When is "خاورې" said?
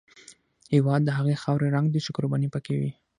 1.43-1.67